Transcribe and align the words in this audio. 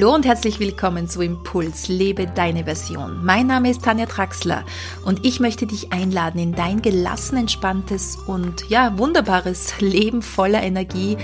Hallo 0.00 0.14
und 0.14 0.24
herzlich 0.24 0.60
willkommen 0.60 1.08
zu 1.08 1.22
Impuls, 1.22 1.88
lebe 1.88 2.28
deine 2.28 2.62
Version. 2.62 3.24
Mein 3.24 3.48
Name 3.48 3.68
ist 3.68 3.82
Tanja 3.82 4.06
Traxler 4.06 4.64
und 5.04 5.26
ich 5.26 5.40
möchte 5.40 5.66
dich 5.66 5.92
einladen 5.92 6.38
in 6.40 6.52
dein 6.52 6.82
gelassen, 6.82 7.36
entspanntes 7.36 8.14
und 8.14 8.68
ja, 8.68 8.96
wunderbares 8.96 9.80
Leben 9.80 10.22
voller 10.22 10.62
Energie. 10.62 11.16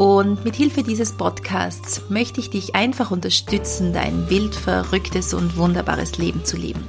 Und 0.00 0.46
mit 0.46 0.56
Hilfe 0.56 0.82
dieses 0.82 1.12
Podcasts 1.12 2.00
möchte 2.08 2.40
ich 2.40 2.48
dich 2.48 2.74
einfach 2.74 3.10
unterstützen, 3.10 3.92
dein 3.92 4.30
wild, 4.30 4.54
verrücktes 4.54 5.34
und 5.34 5.58
wunderbares 5.58 6.16
Leben 6.16 6.42
zu 6.42 6.56
leben. 6.56 6.82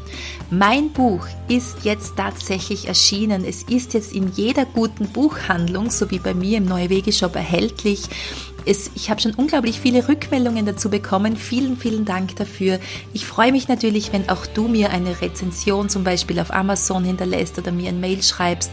Mein 0.49 0.91
Buch 0.91 1.27
ist 1.49 1.83
jetzt 1.83 2.15
tatsächlich 2.15 2.87
erschienen. 2.87 3.43
Es 3.43 3.63
ist 3.63 3.93
jetzt 3.95 4.13
in 4.13 4.31
jeder 4.31 4.63
guten 4.63 5.09
Buchhandlung 5.09 5.89
sowie 5.91 6.19
bei 6.19 6.33
mir 6.33 6.59
im 6.59 6.63
Neue 6.63 6.89
Wege 6.89 7.11
Shop 7.11 7.35
erhältlich 7.35 8.03
es, 8.63 8.91
ich 8.93 9.09
habe 9.09 9.19
schon 9.19 9.33
unglaublich 9.33 9.79
viele 9.79 10.07
Rückmeldungen 10.07 10.67
dazu 10.67 10.89
bekommen. 10.91 11.35
Vielen, 11.35 11.77
vielen 11.77 12.05
Dank 12.05 12.35
dafür. 12.35 12.79
Ich 13.11 13.25
freue 13.25 13.51
mich 13.51 13.67
natürlich, 13.67 14.13
wenn 14.13 14.29
auch 14.29 14.45
du 14.45 14.67
mir 14.67 14.91
eine 14.91 15.19
Rezension 15.19 15.89
zum 15.89 16.03
Beispiel 16.03 16.39
auf 16.39 16.53
Amazon 16.53 17.03
hinterlässt 17.03 17.57
oder 17.57 17.71
mir 17.71 17.89
ein 17.89 17.99
Mail 17.99 18.21
schreibst 18.21 18.71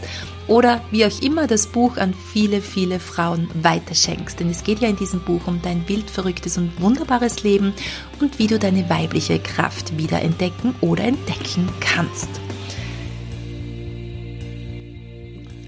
oder 0.49 0.81
wie 0.91 1.05
auch 1.05 1.21
immer 1.21 1.47
das 1.47 1.67
Buch 1.67 1.97
an 1.97 2.13
viele, 2.13 2.61
viele 2.61 2.99
Frauen 2.99 3.47
weiterschenkst. 3.53 4.39
Denn 4.39 4.49
es 4.49 4.63
geht 4.63 4.79
ja 4.79 4.89
in 4.89 4.97
diesem 4.97 5.21
Buch 5.21 5.47
um 5.47 5.61
dein 5.61 5.87
wildverrücktes 5.87 6.57
und 6.57 6.81
wunderbares 6.81 7.43
Leben 7.43 7.73
und 8.19 8.39
wie 8.39 8.47
du 8.47 8.59
deine 8.59 8.89
weibliche 8.89 9.39
Kraft 9.39 9.97
wieder 9.97 10.21
entdecken 10.21 10.75
oder 10.81 11.03
entdecken 11.03 11.69
kannst. 11.79 12.29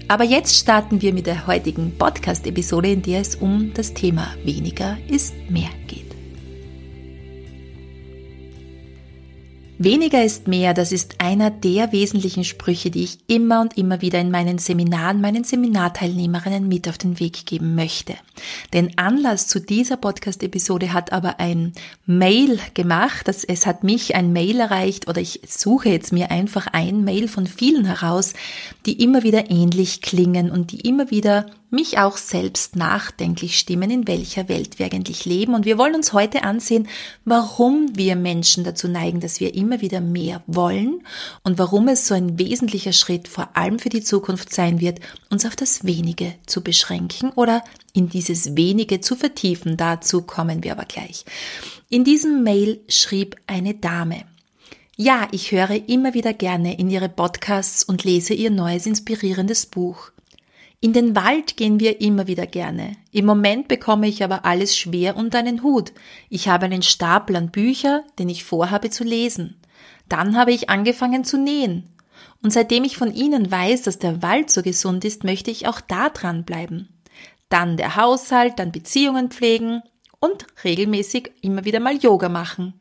Aber 0.08 0.24
jetzt 0.24 0.56
starten 0.58 1.00
wir 1.00 1.14
mit 1.14 1.26
der 1.26 1.46
heutigen 1.46 1.96
Podcast-Episode, 1.96 2.90
in 2.90 3.02
der 3.02 3.22
es 3.22 3.36
um 3.36 3.72
das 3.72 3.94
Thema 3.94 4.34
weniger 4.44 4.98
ist 5.08 5.32
mehr 5.48 5.70
geht. 5.86 6.11
Weniger 9.84 10.24
ist 10.24 10.46
mehr, 10.46 10.74
das 10.74 10.92
ist 10.92 11.16
einer 11.18 11.50
der 11.50 11.90
wesentlichen 11.90 12.44
Sprüche, 12.44 12.92
die 12.92 13.02
ich 13.02 13.18
immer 13.26 13.60
und 13.60 13.76
immer 13.76 14.00
wieder 14.00 14.20
in 14.20 14.30
meinen 14.30 14.58
Seminaren, 14.58 15.20
meinen 15.20 15.42
Seminarteilnehmerinnen 15.42 16.68
mit 16.68 16.88
auf 16.88 16.98
den 16.98 17.18
Weg 17.18 17.46
geben 17.46 17.74
möchte. 17.74 18.14
Den 18.72 18.96
Anlass 18.96 19.48
zu 19.48 19.58
dieser 19.58 19.96
Podcast-Episode 19.96 20.92
hat 20.92 21.12
aber 21.12 21.40
ein 21.40 21.72
Mail 22.06 22.60
gemacht, 22.74 23.26
dass 23.26 23.42
es 23.42 23.66
hat 23.66 23.82
mich 23.82 24.14
ein 24.14 24.32
Mail 24.32 24.60
erreicht 24.60 25.08
oder 25.08 25.20
ich 25.20 25.40
suche 25.48 25.88
jetzt 25.88 26.12
mir 26.12 26.30
einfach 26.30 26.68
ein 26.68 27.02
Mail 27.02 27.26
von 27.26 27.48
vielen 27.48 27.84
heraus, 27.84 28.34
die 28.86 29.02
immer 29.02 29.24
wieder 29.24 29.50
ähnlich 29.50 30.00
klingen 30.00 30.52
und 30.52 30.70
die 30.70 30.82
immer 30.82 31.10
wieder 31.10 31.46
mich 31.72 31.98
auch 31.98 32.18
selbst 32.18 32.76
nachdenklich 32.76 33.58
stimmen, 33.58 33.90
in 33.90 34.06
welcher 34.06 34.48
Welt 34.48 34.78
wir 34.78 34.86
eigentlich 34.86 35.24
leben. 35.24 35.54
Und 35.54 35.64
wir 35.64 35.78
wollen 35.78 35.94
uns 35.94 36.12
heute 36.12 36.44
ansehen, 36.44 36.86
warum 37.24 37.96
wir 37.96 38.14
Menschen 38.14 38.62
dazu 38.62 38.88
neigen, 38.88 39.20
dass 39.20 39.40
wir 39.40 39.54
immer 39.54 39.80
wieder 39.80 40.00
mehr 40.00 40.42
wollen 40.46 41.02
und 41.42 41.58
warum 41.58 41.88
es 41.88 42.06
so 42.06 42.14
ein 42.14 42.38
wesentlicher 42.38 42.92
Schritt 42.92 43.26
vor 43.26 43.56
allem 43.56 43.78
für 43.78 43.88
die 43.88 44.02
Zukunft 44.02 44.52
sein 44.54 44.80
wird, 44.80 45.00
uns 45.30 45.46
auf 45.46 45.56
das 45.56 45.84
Wenige 45.84 46.34
zu 46.46 46.62
beschränken 46.62 47.30
oder 47.30 47.64
in 47.94 48.10
dieses 48.10 48.54
Wenige 48.54 49.00
zu 49.00 49.16
vertiefen. 49.16 49.78
Dazu 49.78 50.22
kommen 50.22 50.62
wir 50.62 50.72
aber 50.72 50.84
gleich. 50.84 51.24
In 51.88 52.04
diesem 52.04 52.42
Mail 52.42 52.80
schrieb 52.88 53.36
eine 53.46 53.74
Dame, 53.74 54.24
ja, 54.96 55.26
ich 55.32 55.52
höre 55.52 55.88
immer 55.88 56.12
wieder 56.12 56.34
gerne 56.34 56.78
in 56.78 56.90
ihre 56.90 57.08
Podcasts 57.08 57.82
und 57.82 58.04
lese 58.04 58.34
ihr 58.34 58.50
neues 58.50 58.84
inspirierendes 58.84 59.64
Buch. 59.64 60.12
In 60.84 60.92
den 60.92 61.14
Wald 61.14 61.56
gehen 61.56 61.78
wir 61.78 62.00
immer 62.00 62.26
wieder 62.26 62.44
gerne. 62.44 62.96
Im 63.12 63.24
Moment 63.24 63.68
bekomme 63.68 64.08
ich 64.08 64.24
aber 64.24 64.44
alles 64.44 64.76
schwer 64.76 65.16
unter 65.16 65.38
einen 65.38 65.62
Hut. 65.62 65.92
Ich 66.28 66.48
habe 66.48 66.64
einen 66.64 66.82
Stapel 66.82 67.36
an 67.36 67.52
Bücher, 67.52 68.02
den 68.18 68.28
ich 68.28 68.42
vorhabe 68.42 68.90
zu 68.90 69.04
lesen. 69.04 69.60
Dann 70.08 70.36
habe 70.36 70.50
ich 70.50 70.70
angefangen 70.70 71.22
zu 71.22 71.38
nähen. 71.38 71.88
Und 72.42 72.52
seitdem 72.52 72.82
ich 72.82 72.96
von 72.96 73.14
Ihnen 73.14 73.48
weiß, 73.48 73.82
dass 73.82 74.00
der 74.00 74.22
Wald 74.22 74.50
so 74.50 74.62
gesund 74.62 75.04
ist, 75.04 75.22
möchte 75.22 75.52
ich 75.52 75.68
auch 75.68 75.80
da 75.80 76.08
dran 76.08 76.42
bleiben. 76.42 76.88
Dann 77.48 77.76
der 77.76 77.94
Haushalt, 77.94 78.58
dann 78.58 78.72
Beziehungen 78.72 79.30
pflegen 79.30 79.82
und 80.18 80.48
regelmäßig 80.64 81.30
immer 81.42 81.64
wieder 81.64 81.78
mal 81.78 81.96
Yoga 81.96 82.28
machen. 82.28 82.74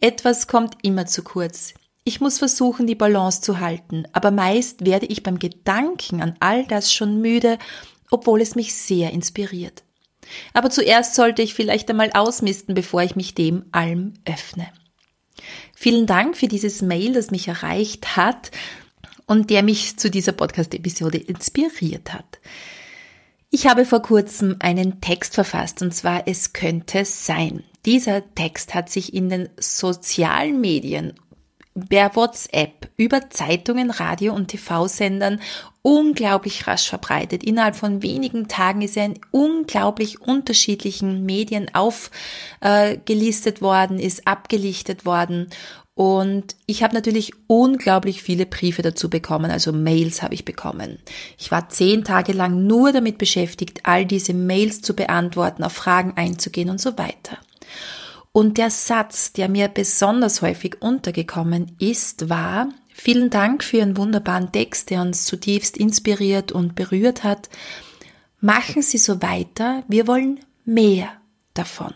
Etwas 0.00 0.46
kommt 0.46 0.78
immer 0.80 1.04
zu 1.04 1.22
kurz. 1.22 1.74
Ich 2.06 2.20
muss 2.20 2.38
versuchen, 2.38 2.86
die 2.86 2.94
Balance 2.94 3.40
zu 3.40 3.60
halten, 3.60 4.04
aber 4.12 4.30
meist 4.30 4.84
werde 4.84 5.06
ich 5.06 5.22
beim 5.22 5.38
Gedanken 5.38 6.20
an 6.20 6.36
all 6.38 6.66
das 6.66 6.92
schon 6.92 7.22
müde, 7.22 7.58
obwohl 8.10 8.42
es 8.42 8.54
mich 8.54 8.74
sehr 8.74 9.10
inspiriert. 9.12 9.84
Aber 10.52 10.68
zuerst 10.68 11.14
sollte 11.14 11.40
ich 11.40 11.54
vielleicht 11.54 11.88
einmal 11.88 12.10
ausmisten, 12.12 12.74
bevor 12.74 13.02
ich 13.02 13.16
mich 13.16 13.34
dem 13.34 13.64
allem 13.72 14.12
öffne. 14.26 14.68
Vielen 15.74 16.06
Dank 16.06 16.36
für 16.36 16.46
dieses 16.46 16.82
Mail, 16.82 17.14
das 17.14 17.30
mich 17.30 17.48
erreicht 17.48 18.16
hat 18.16 18.50
und 19.26 19.48
der 19.48 19.62
mich 19.62 19.96
zu 19.96 20.10
dieser 20.10 20.32
Podcast-Episode 20.32 21.16
inspiriert 21.16 22.12
hat. 22.12 22.38
Ich 23.48 23.66
habe 23.66 23.86
vor 23.86 24.02
kurzem 24.02 24.56
einen 24.58 25.00
Text 25.00 25.36
verfasst 25.36 25.80
und 25.80 25.94
zwar 25.94 26.28
Es 26.28 26.52
könnte 26.52 27.04
sein. 27.06 27.64
Dieser 27.86 28.34
Text 28.34 28.74
hat 28.74 28.90
sich 28.90 29.14
in 29.14 29.28
den 29.28 29.48
sozialen 29.58 30.60
Medien 30.60 31.14
per 31.88 32.14
WhatsApp, 32.14 32.88
über 32.96 33.30
Zeitungen, 33.30 33.90
Radio 33.90 34.34
und 34.34 34.48
TV-Sendern 34.48 35.40
unglaublich 35.82 36.66
rasch 36.66 36.88
verbreitet. 36.88 37.44
Innerhalb 37.44 37.76
von 37.76 38.02
wenigen 38.02 38.48
Tagen 38.48 38.80
ist 38.82 38.96
er 38.96 39.06
in 39.06 39.20
unglaublich 39.32 40.20
unterschiedlichen 40.20 41.26
Medien 41.26 41.70
aufgelistet 41.74 43.60
worden, 43.60 43.98
ist 43.98 44.26
abgelichtet 44.26 45.04
worden. 45.04 45.48
Und 45.96 46.56
ich 46.66 46.82
habe 46.82 46.94
natürlich 46.94 47.32
unglaublich 47.46 48.22
viele 48.22 48.46
Briefe 48.46 48.82
dazu 48.82 49.08
bekommen, 49.08 49.50
also 49.50 49.72
Mails 49.72 50.22
habe 50.22 50.34
ich 50.34 50.44
bekommen. 50.44 50.98
Ich 51.38 51.52
war 51.52 51.68
zehn 51.68 52.02
Tage 52.02 52.32
lang 52.32 52.66
nur 52.66 52.92
damit 52.92 53.18
beschäftigt, 53.18 53.80
all 53.84 54.04
diese 54.04 54.34
Mails 54.34 54.82
zu 54.82 54.94
beantworten, 54.94 55.62
auf 55.62 55.72
Fragen 55.72 56.14
einzugehen 56.16 56.70
und 56.70 56.80
so 56.80 56.98
weiter. 56.98 57.38
Und 58.36 58.58
der 58.58 58.70
Satz, 58.70 59.32
der 59.32 59.48
mir 59.48 59.68
besonders 59.68 60.42
häufig 60.42 60.82
untergekommen 60.82 61.76
ist, 61.78 62.28
war, 62.28 62.68
vielen 62.92 63.30
Dank 63.30 63.62
für 63.62 63.76
Ihren 63.76 63.96
wunderbaren 63.96 64.50
Text, 64.50 64.90
der 64.90 65.02
uns 65.02 65.24
zutiefst 65.24 65.76
inspiriert 65.76 66.50
und 66.50 66.74
berührt 66.74 67.22
hat. 67.22 67.48
Machen 68.40 68.82
Sie 68.82 68.98
so 68.98 69.22
weiter, 69.22 69.84
wir 69.86 70.08
wollen 70.08 70.40
mehr 70.64 71.12
davon. 71.54 71.94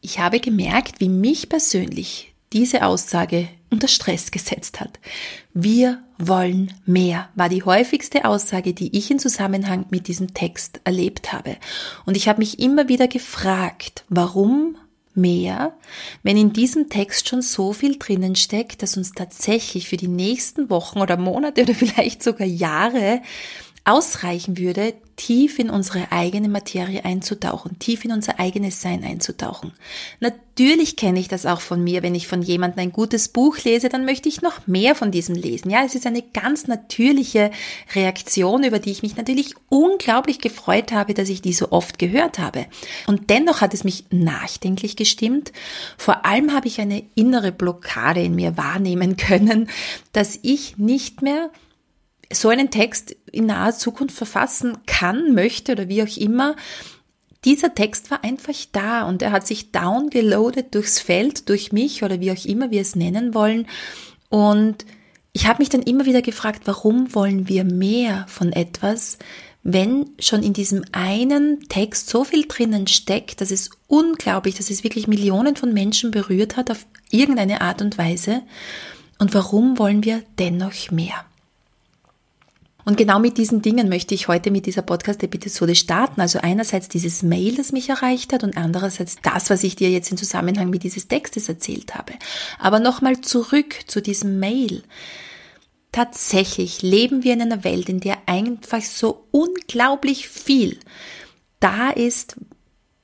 Ich 0.00 0.18
habe 0.18 0.40
gemerkt, 0.40 0.98
wie 0.98 1.10
mich 1.10 1.50
persönlich 1.50 2.32
diese 2.54 2.86
Aussage 2.86 3.50
unter 3.68 3.86
Stress 3.86 4.30
gesetzt 4.30 4.80
hat. 4.80 4.98
Wir 5.52 6.02
wollen 6.18 6.74
mehr, 6.84 7.28
war 7.34 7.48
die 7.48 7.62
häufigste 7.62 8.24
Aussage, 8.24 8.74
die 8.74 8.96
ich 8.96 9.10
in 9.10 9.18
Zusammenhang 9.18 9.86
mit 9.90 10.08
diesem 10.08 10.34
Text 10.34 10.80
erlebt 10.84 11.32
habe. 11.32 11.56
Und 12.04 12.16
ich 12.16 12.28
habe 12.28 12.40
mich 12.40 12.58
immer 12.58 12.88
wieder 12.88 13.08
gefragt, 13.08 14.04
warum 14.08 14.76
mehr, 15.14 15.74
wenn 16.22 16.36
in 16.36 16.52
diesem 16.52 16.88
Text 16.88 17.28
schon 17.28 17.42
so 17.42 17.72
viel 17.72 17.98
drinnen 17.98 18.36
steckt, 18.36 18.82
dass 18.82 18.96
uns 18.96 19.12
tatsächlich 19.12 19.88
für 19.88 19.96
die 19.96 20.08
nächsten 20.08 20.70
Wochen 20.70 21.00
oder 21.00 21.16
Monate 21.16 21.62
oder 21.62 21.74
vielleicht 21.74 22.22
sogar 22.22 22.46
Jahre 22.46 23.20
ausreichen 23.88 24.58
würde, 24.58 24.92
tief 25.16 25.58
in 25.58 25.70
unsere 25.70 26.12
eigene 26.12 26.48
Materie 26.48 27.04
einzutauchen, 27.04 27.78
tief 27.78 28.04
in 28.04 28.12
unser 28.12 28.38
eigenes 28.38 28.82
Sein 28.82 29.02
einzutauchen. 29.02 29.72
Natürlich 30.20 30.96
kenne 30.96 31.18
ich 31.18 31.26
das 31.26 31.46
auch 31.46 31.60
von 31.60 31.82
mir, 31.82 32.02
wenn 32.02 32.14
ich 32.14 32.28
von 32.28 32.42
jemandem 32.42 32.80
ein 32.80 32.92
gutes 32.92 33.28
Buch 33.28 33.56
lese, 33.64 33.88
dann 33.88 34.04
möchte 34.04 34.28
ich 34.28 34.42
noch 34.42 34.66
mehr 34.66 34.94
von 34.94 35.10
diesem 35.10 35.34
lesen. 35.34 35.70
Ja, 35.70 35.84
es 35.84 35.94
ist 35.94 36.06
eine 36.06 36.22
ganz 36.22 36.66
natürliche 36.68 37.50
Reaktion, 37.94 38.62
über 38.62 38.78
die 38.78 38.90
ich 38.90 39.02
mich 39.02 39.16
natürlich 39.16 39.54
unglaublich 39.70 40.40
gefreut 40.40 40.92
habe, 40.92 41.14
dass 41.14 41.30
ich 41.30 41.40
die 41.40 41.54
so 41.54 41.72
oft 41.72 41.98
gehört 41.98 42.38
habe. 42.38 42.66
Und 43.06 43.30
dennoch 43.30 43.62
hat 43.62 43.72
es 43.72 43.84
mich 43.84 44.04
nachdenklich 44.10 44.96
gestimmt. 44.96 45.52
Vor 45.96 46.26
allem 46.26 46.52
habe 46.52 46.68
ich 46.68 46.80
eine 46.80 47.02
innere 47.14 47.52
Blockade 47.52 48.22
in 48.22 48.34
mir 48.34 48.56
wahrnehmen 48.58 49.16
können, 49.16 49.68
dass 50.12 50.38
ich 50.42 50.76
nicht 50.76 51.22
mehr 51.22 51.50
so 52.32 52.48
einen 52.48 52.70
Text 52.70 53.16
in 53.32 53.46
naher 53.46 53.72
Zukunft 53.72 54.16
verfassen 54.16 54.78
kann, 54.86 55.34
möchte 55.34 55.72
oder 55.72 55.88
wie 55.88 56.02
auch 56.02 56.16
immer, 56.16 56.56
dieser 57.44 57.74
Text 57.74 58.10
war 58.10 58.24
einfach 58.24 58.54
da 58.72 59.06
und 59.08 59.22
er 59.22 59.32
hat 59.32 59.46
sich 59.46 59.70
downgeloadet 59.70 60.74
durchs 60.74 60.98
Feld, 60.98 61.48
durch 61.48 61.72
mich 61.72 62.02
oder 62.02 62.20
wie 62.20 62.32
auch 62.32 62.44
immer 62.44 62.70
wir 62.70 62.80
es 62.80 62.96
nennen 62.96 63.32
wollen. 63.32 63.66
Und 64.28 64.84
ich 65.32 65.46
habe 65.46 65.60
mich 65.60 65.68
dann 65.68 65.82
immer 65.82 66.04
wieder 66.04 66.20
gefragt, 66.20 66.62
warum 66.64 67.14
wollen 67.14 67.48
wir 67.48 67.64
mehr 67.64 68.26
von 68.28 68.52
etwas, 68.52 69.18
wenn 69.62 70.10
schon 70.18 70.42
in 70.42 70.52
diesem 70.52 70.84
einen 70.92 71.68
Text 71.68 72.08
so 72.08 72.24
viel 72.24 72.46
drinnen 72.48 72.86
steckt, 72.86 73.40
dass 73.40 73.50
es 73.50 73.70
unglaublich, 73.86 74.56
dass 74.56 74.70
es 74.70 74.82
wirklich 74.82 75.06
Millionen 75.06 75.56
von 75.56 75.72
Menschen 75.72 76.10
berührt 76.10 76.56
hat 76.56 76.70
auf 76.70 76.86
irgendeine 77.10 77.60
Art 77.60 77.82
und 77.82 77.98
Weise. 77.98 78.42
Und 79.18 79.34
warum 79.34 79.78
wollen 79.78 80.04
wir 80.04 80.22
dennoch 80.38 80.90
mehr? 80.90 81.24
Und 82.88 82.96
genau 82.96 83.18
mit 83.18 83.36
diesen 83.36 83.60
Dingen 83.60 83.90
möchte 83.90 84.14
ich 84.14 84.28
heute 84.28 84.50
mit 84.50 84.64
dieser 84.64 84.80
Podcast-Episode 84.80 85.74
starten. 85.74 86.22
Also 86.22 86.38
einerseits 86.38 86.88
dieses 86.88 87.22
Mail, 87.22 87.54
das 87.54 87.70
mich 87.70 87.90
erreicht 87.90 88.32
hat 88.32 88.44
und 88.44 88.56
andererseits 88.56 89.18
das, 89.22 89.50
was 89.50 89.62
ich 89.62 89.76
dir 89.76 89.90
jetzt 89.90 90.10
im 90.10 90.16
Zusammenhang 90.16 90.70
mit 90.70 90.84
dieses 90.84 91.06
Textes 91.06 91.50
erzählt 91.50 91.94
habe. 91.96 92.14
Aber 92.58 92.80
nochmal 92.80 93.20
zurück 93.20 93.74
zu 93.88 94.00
diesem 94.00 94.40
Mail. 94.40 94.84
Tatsächlich 95.92 96.80
leben 96.80 97.24
wir 97.24 97.34
in 97.34 97.42
einer 97.42 97.62
Welt, 97.62 97.90
in 97.90 98.00
der 98.00 98.16
einfach 98.24 98.80
so 98.80 99.26
unglaublich 99.32 100.26
viel 100.26 100.78
da 101.60 101.90
ist, 101.90 102.36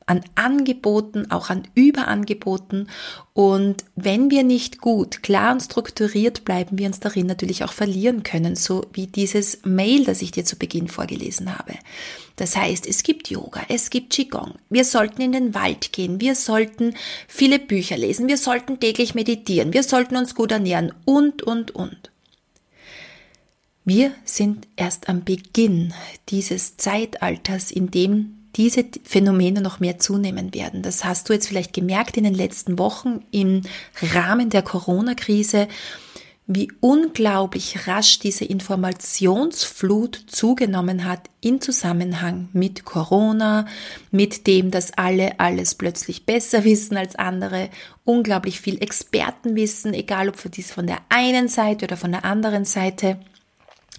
an 0.06 0.22
Angeboten, 0.34 1.30
auch 1.30 1.50
an 1.50 1.66
Überangeboten. 1.74 2.88
Und 3.32 3.84
wenn 3.96 4.30
wir 4.30 4.42
nicht 4.42 4.80
gut, 4.80 5.22
klar 5.22 5.52
und 5.52 5.62
strukturiert 5.62 6.44
bleiben, 6.44 6.78
wir 6.78 6.86
uns 6.86 7.00
darin 7.00 7.26
natürlich 7.26 7.64
auch 7.64 7.72
verlieren 7.72 8.22
können, 8.22 8.56
so 8.56 8.86
wie 8.92 9.06
dieses 9.06 9.60
Mail, 9.64 10.04
das 10.04 10.22
ich 10.22 10.30
dir 10.30 10.44
zu 10.44 10.56
Beginn 10.56 10.88
vorgelesen 10.88 11.56
habe. 11.56 11.74
Das 12.36 12.56
heißt, 12.56 12.86
es 12.86 13.02
gibt 13.02 13.30
Yoga, 13.30 13.62
es 13.68 13.90
gibt 13.90 14.12
Qigong. 14.12 14.54
Wir 14.68 14.84
sollten 14.84 15.22
in 15.22 15.32
den 15.32 15.54
Wald 15.54 15.92
gehen, 15.92 16.20
wir 16.20 16.34
sollten 16.34 16.94
viele 17.28 17.58
Bücher 17.58 17.96
lesen, 17.96 18.28
wir 18.28 18.38
sollten 18.38 18.80
täglich 18.80 19.14
meditieren, 19.14 19.72
wir 19.72 19.84
sollten 19.84 20.16
uns 20.16 20.34
gut 20.34 20.50
ernähren 20.50 20.92
und, 21.04 21.42
und, 21.42 21.72
und. 21.72 22.10
Wir 23.84 24.12
sind 24.24 24.66
erst 24.76 25.08
am 25.08 25.24
Beginn 25.24 25.92
dieses 26.30 26.76
Zeitalters, 26.78 27.70
in 27.70 27.90
dem 27.90 28.43
diese 28.56 28.84
Phänomene 29.04 29.60
noch 29.60 29.80
mehr 29.80 29.98
zunehmen 29.98 30.54
werden. 30.54 30.82
Das 30.82 31.04
hast 31.04 31.28
du 31.28 31.32
jetzt 31.32 31.48
vielleicht 31.48 31.72
gemerkt 31.72 32.16
in 32.16 32.24
den 32.24 32.34
letzten 32.34 32.78
Wochen 32.78 33.22
im 33.30 33.62
Rahmen 34.14 34.50
der 34.50 34.62
Corona-Krise, 34.62 35.68
wie 36.46 36.70
unglaublich 36.80 37.86
rasch 37.86 38.18
diese 38.18 38.44
Informationsflut 38.44 40.24
zugenommen 40.26 41.04
hat 41.04 41.30
in 41.40 41.62
Zusammenhang 41.62 42.50
mit 42.52 42.84
Corona, 42.84 43.66
mit 44.10 44.46
dem, 44.46 44.70
dass 44.70 44.92
alle 44.92 45.40
alles 45.40 45.74
plötzlich 45.74 46.26
besser 46.26 46.64
wissen 46.64 46.98
als 46.98 47.16
andere, 47.16 47.70
unglaublich 48.04 48.60
viel 48.60 48.82
Expertenwissen, 48.82 49.94
egal 49.94 50.28
ob 50.28 50.36
von 50.36 50.86
der 50.86 50.98
einen 51.08 51.48
Seite 51.48 51.86
oder 51.86 51.96
von 51.96 52.12
der 52.12 52.26
anderen 52.26 52.66
Seite. 52.66 53.18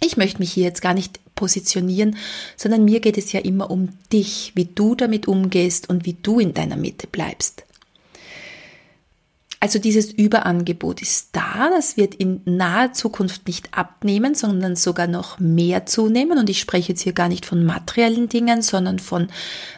Ich 0.03 0.15
möchte 0.15 0.39
mich 0.39 0.53
hier 0.53 0.65
jetzt 0.65 0.83
gar 0.83 0.93
nicht 0.93 1.19
positionieren, 1.35 2.17
sondern 2.55 2.85
mir 2.85 2.99
geht 2.99 3.17
es 3.17 3.31
ja 3.31 3.41
immer 3.41 3.69
um 3.69 3.89
dich, 4.11 4.53
wie 4.55 4.65
du 4.65 4.95
damit 4.95 5.27
umgehst 5.27 5.89
und 5.89 6.05
wie 6.05 6.17
du 6.21 6.39
in 6.39 6.53
deiner 6.53 6.77
Mitte 6.77 7.07
bleibst. 7.07 7.63
Also 9.59 9.79
dieses 9.79 10.11
Überangebot 10.11 11.01
ist 11.01 11.29
da, 11.31 11.71
das 11.75 11.97
wird 11.97 12.13
in 12.13 12.41
naher 12.45 12.93
Zukunft 12.93 13.47
nicht 13.47 13.75
abnehmen, 13.75 14.35
sondern 14.35 14.75
sogar 14.75 15.07
noch 15.07 15.39
mehr 15.39 15.87
zunehmen. 15.87 16.37
Und 16.37 16.51
ich 16.51 16.59
spreche 16.59 16.89
jetzt 16.89 17.01
hier 17.01 17.13
gar 17.13 17.29
nicht 17.29 17.47
von 17.47 17.65
materiellen 17.65 18.29
Dingen, 18.29 18.61
sondern 18.61 18.99
von, 18.99 19.27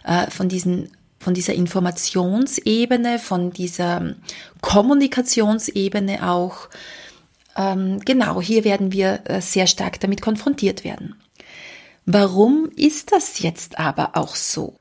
äh, 0.03 0.29
von 0.29 0.49
diesen 0.49 0.89
von 1.19 1.33
dieser 1.33 1.53
Informationsebene, 1.53 3.17
von 3.17 3.51
dieser 3.51 4.15
Kommunikationsebene 4.61 6.29
auch. 6.29 6.69
Ähm, 7.55 7.99
genau, 8.05 8.41
hier 8.41 8.63
werden 8.63 8.91
wir 8.91 9.21
äh, 9.25 9.41
sehr 9.41 9.67
stark 9.67 9.99
damit 9.99 10.21
konfrontiert 10.21 10.83
werden. 10.83 11.15
Warum 12.09 12.69
ist 12.73 13.11
das 13.11 13.39
jetzt 13.39 13.79
aber 13.79 14.11
auch 14.13 14.37
so? 14.37 14.79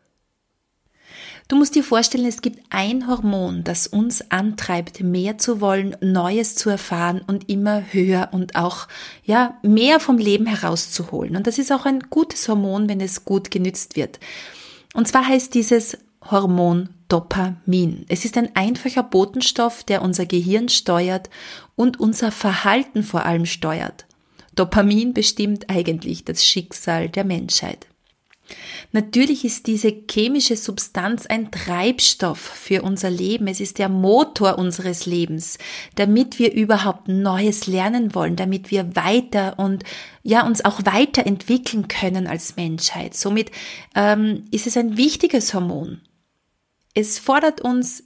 Du 1.48 1.56
musst 1.56 1.74
dir 1.74 1.82
vorstellen, 1.82 2.24
es 2.24 2.40
gibt 2.40 2.60
ein 2.70 3.08
Hormon, 3.08 3.64
das 3.64 3.88
uns 3.88 4.30
antreibt, 4.30 5.00
mehr 5.00 5.36
zu 5.36 5.60
wollen, 5.60 5.96
Neues 6.00 6.54
zu 6.54 6.70
erfahren 6.70 7.20
und 7.26 7.48
immer 7.48 7.82
höher 7.92 8.28
und 8.30 8.54
auch, 8.54 8.86
ja, 9.24 9.58
mehr 9.62 9.98
vom 9.98 10.18
Leben 10.18 10.46
herauszuholen. 10.46 11.34
Und 11.34 11.48
das 11.48 11.58
ist 11.58 11.72
auch 11.72 11.84
ein 11.84 11.98
gutes 12.10 12.48
Hormon, 12.48 12.88
wenn 12.88 13.00
es 13.00 13.24
gut 13.24 13.50
genützt 13.50 13.96
wird. 13.96 14.20
Und 14.94 15.08
zwar 15.08 15.26
heißt 15.26 15.52
dieses 15.52 15.98
Hormon 16.30 16.90
Dopamin. 17.08 18.06
Es 18.08 18.24
ist 18.24 18.38
ein 18.38 18.54
einfacher 18.54 19.02
Botenstoff, 19.02 19.82
der 19.82 20.02
unser 20.02 20.26
Gehirn 20.26 20.68
steuert 20.68 21.28
und 21.74 21.98
unser 21.98 22.30
Verhalten 22.30 23.02
vor 23.02 23.24
allem 23.24 23.46
steuert. 23.46 24.05
Dopamin 24.56 25.14
bestimmt 25.14 25.70
eigentlich 25.70 26.24
das 26.24 26.44
Schicksal 26.44 27.08
der 27.08 27.24
Menschheit. 27.24 27.86
Natürlich 28.92 29.44
ist 29.44 29.66
diese 29.66 29.92
chemische 30.08 30.56
Substanz 30.56 31.26
ein 31.26 31.50
Treibstoff 31.50 32.38
für 32.38 32.82
unser 32.82 33.10
Leben. 33.10 33.48
Es 33.48 33.60
ist 33.60 33.78
der 33.78 33.88
Motor 33.88 34.58
unseres 34.58 35.06
Lebens, 35.06 35.58
damit 35.96 36.38
wir 36.38 36.52
überhaupt 36.52 37.08
Neues 37.08 37.66
lernen 37.66 38.14
wollen, 38.14 38.36
damit 38.36 38.70
wir 38.70 38.94
weiter 38.94 39.58
und 39.58 39.84
ja 40.22 40.46
uns 40.46 40.64
auch 40.64 40.80
weiterentwickeln 40.84 41.88
können 41.88 42.26
als 42.26 42.56
Menschheit. 42.56 43.14
Somit 43.14 43.50
ähm, 43.94 44.44
ist 44.50 44.66
es 44.66 44.76
ein 44.76 44.96
wichtiges 44.96 45.52
Hormon. 45.52 46.00
Es 46.94 47.18
fordert 47.18 47.60
uns 47.60 48.04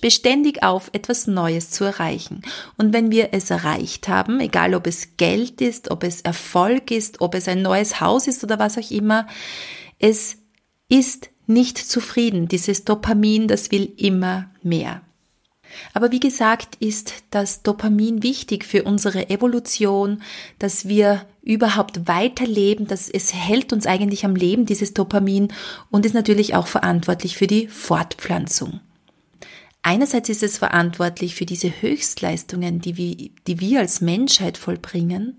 beständig 0.00 0.62
auf, 0.62 0.90
etwas 0.92 1.26
Neues 1.26 1.70
zu 1.70 1.84
erreichen. 1.84 2.42
Und 2.76 2.92
wenn 2.92 3.10
wir 3.10 3.30
es 3.32 3.50
erreicht 3.50 4.08
haben, 4.08 4.40
egal 4.40 4.74
ob 4.74 4.86
es 4.86 5.16
Geld 5.16 5.60
ist, 5.60 5.90
ob 5.90 6.04
es 6.04 6.20
Erfolg 6.20 6.90
ist, 6.90 7.20
ob 7.20 7.34
es 7.34 7.48
ein 7.48 7.62
neues 7.62 8.00
Haus 8.00 8.26
ist 8.26 8.42
oder 8.44 8.58
was 8.58 8.78
auch 8.78 8.90
immer, 8.90 9.26
es 9.98 10.36
ist 10.88 11.30
nicht 11.46 11.78
zufrieden. 11.78 12.48
Dieses 12.48 12.84
Dopamin, 12.84 13.48
das 13.48 13.70
will 13.70 13.92
immer 13.96 14.50
mehr. 14.62 15.02
Aber 15.94 16.12
wie 16.12 16.20
gesagt, 16.20 16.76
ist 16.80 17.14
das 17.30 17.62
Dopamin 17.62 18.22
wichtig 18.22 18.64
für 18.64 18.82
unsere 18.82 19.30
Evolution, 19.30 20.22
dass 20.58 20.86
wir 20.86 21.24
überhaupt 21.42 22.06
weiterleben, 22.06 22.86
dass 22.86 23.08
es 23.08 23.34
hält 23.34 23.72
uns 23.72 23.86
eigentlich 23.86 24.24
am 24.24 24.36
Leben, 24.36 24.66
dieses 24.66 24.94
Dopamin, 24.94 25.48
und 25.90 26.06
ist 26.06 26.14
natürlich 26.14 26.54
auch 26.54 26.66
verantwortlich 26.66 27.36
für 27.36 27.46
die 27.46 27.68
Fortpflanzung. 27.68 28.80
Einerseits 29.82 30.28
ist 30.28 30.42
es 30.42 30.58
verantwortlich 30.58 31.34
für 31.34 31.46
diese 31.46 31.82
Höchstleistungen, 31.82 32.80
die 32.80 32.96
wir, 32.96 33.30
die 33.46 33.60
wir 33.60 33.80
als 33.80 34.00
Menschheit 34.00 34.56
vollbringen, 34.56 35.36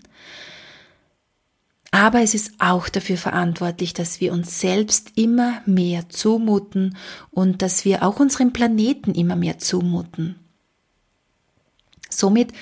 aber 1.94 2.22
es 2.22 2.34
ist 2.34 2.54
auch 2.58 2.88
dafür 2.88 3.16
verantwortlich, 3.16 3.94
dass 3.94 4.20
wir 4.20 4.32
uns 4.32 4.58
selbst 4.58 5.12
immer 5.14 5.62
mehr 5.64 6.08
zumuten 6.08 6.96
und 7.30 7.62
dass 7.62 7.84
wir 7.84 8.02
auch 8.02 8.18
unserem 8.18 8.52
Planeten 8.52 9.14
immer 9.14 9.36
mehr 9.36 9.60
zumuten. 9.60 10.34
Somit 12.10 12.52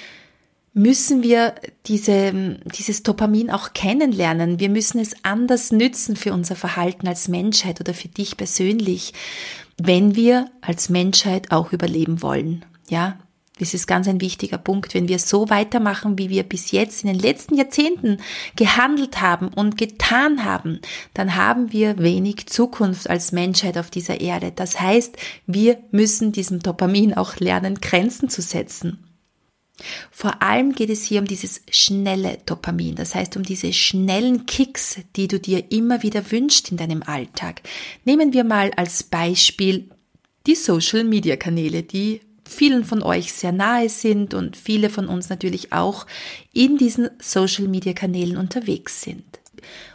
müssen 0.75 1.23
wir 1.23 1.55
diese, 1.87 2.59
dieses 2.77 3.03
Dopamin 3.05 3.51
auch 3.51 3.73
kennenlernen. 3.73 4.61
Wir 4.61 4.69
müssen 4.69 4.99
es 4.99 5.15
anders 5.23 5.73
nützen 5.73 6.15
für 6.15 6.35
unser 6.35 6.55
Verhalten 6.55 7.09
als 7.09 7.29
Menschheit 7.29 7.81
oder 7.81 7.95
für 7.95 8.09
dich 8.09 8.37
persönlich 8.37 9.15
wenn 9.81 10.15
wir 10.17 10.51
als 10.61 10.89
Menschheit 10.89 11.51
auch 11.51 11.73
überleben 11.73 12.23
wollen. 12.23 12.65
Ja, 12.89 13.19
das 13.59 13.75
ist 13.75 13.87
ganz 13.87 14.09
ein 14.09 14.21
wichtiger 14.21 14.59
Punkt. 14.59 14.95
Wenn 14.95 15.09
wir 15.09 15.19
so 15.19 15.51
weitermachen, 15.51 16.19
wie 16.19 16.31
wir 16.31 16.43
bis 16.43 16.73
jetzt 16.73 17.05
in 17.05 17.13
den 17.13 17.19
letzten 17.21 17.55
Jahrzehnten 17.55 18.19
gehandelt 18.57 19.21
haben 19.21 19.49
und 19.49 19.77
getan 19.77 20.45
haben, 20.45 20.81
dann 21.15 21.37
haben 21.37 21.73
wir 21.73 21.99
wenig 21.99 22.47
Zukunft 22.47 23.09
als 23.09 23.31
Menschheit 23.31 23.79
auf 23.79 23.91
dieser 23.91 24.21
Erde. 24.21 24.53
Das 24.53 24.81
heißt, 24.81 25.17
wir 25.47 25.79
müssen 25.91 26.33
diesem 26.33 26.61
Dopamin 26.61 27.15
auch 27.15 27.37
lernen, 27.37 27.77
Grenzen 27.77 28.29
zu 28.29 28.43
setzen. 28.43 29.12
Vor 30.11 30.43
allem 30.43 30.73
geht 30.73 30.91
es 30.91 31.05
hier 31.05 31.21
um 31.21 31.27
dieses 31.27 31.63
schnelle 31.71 32.39
Dopamin, 32.47 32.95
das 32.95 33.15
heißt 33.15 33.37
um 33.37 33.43
diese 33.43 33.73
schnellen 33.73 34.47
Kicks, 34.47 34.99
die 35.17 35.29
du 35.29 35.41
dir 35.41 35.73
immer 35.73 36.03
wieder 36.03 36.31
wünschst 36.31 36.71
in 36.71 36.77
deinem 36.77 37.03
Alltag. 37.03 37.63
Nehmen 38.05 38.33
wir 38.33 38.45
mal 38.45 38.71
als 38.77 39.03
Beispiel 39.03 39.91
die 40.47 40.55
Social-Media-Kanäle, 40.55 41.83
die 41.83 42.21
vielen 42.45 42.85
von 42.85 43.03
euch 43.03 43.33
sehr 43.33 43.53
nahe 43.53 43.89
sind 43.89 44.35
und 44.35 44.57
viele 44.57 44.91
von 44.91 45.09
uns 45.09 45.29
natürlich 45.29 45.73
auch 45.73 46.07
in 46.53 46.77
diesen 46.77 47.11
Social-Media-Kanälen 47.21 48.37
unterwegs 48.37 49.03
sind. 49.03 49.42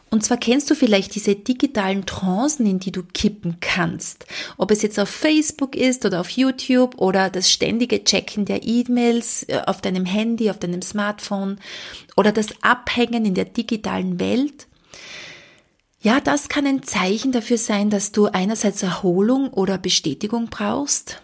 Und 0.09 0.23
zwar 0.23 0.37
kennst 0.37 0.69
du 0.69 0.75
vielleicht 0.75 1.15
diese 1.15 1.35
digitalen 1.35 2.05
Trancen, 2.05 2.65
in 2.65 2.79
die 2.79 2.93
du 2.93 3.03
kippen 3.03 3.57
kannst. 3.59 4.25
Ob 4.57 4.71
es 4.71 4.81
jetzt 4.81 4.99
auf 4.99 5.09
Facebook 5.09 5.75
ist 5.75 6.05
oder 6.05 6.21
auf 6.21 6.29
YouTube 6.29 6.97
oder 6.97 7.29
das 7.29 7.51
ständige 7.51 8.03
Checken 8.03 8.45
der 8.45 8.65
E-Mails 8.65 9.43
äh, 9.43 9.61
auf 9.65 9.81
deinem 9.81 10.05
Handy, 10.05 10.49
auf 10.49 10.59
deinem 10.59 10.81
Smartphone 10.81 11.59
oder 12.15 12.31
das 12.31 12.47
Abhängen 12.61 13.25
in 13.25 13.33
der 13.33 13.45
digitalen 13.45 14.19
Welt. 14.19 14.67
Ja, 15.99 16.21
das 16.21 16.47
kann 16.47 16.65
ein 16.65 16.83
Zeichen 16.83 17.33
dafür 17.33 17.57
sein, 17.57 17.89
dass 17.89 18.13
du 18.13 18.27
einerseits 18.27 18.83
Erholung 18.83 19.49
oder 19.49 19.77
Bestätigung 19.77 20.47
brauchst, 20.49 21.21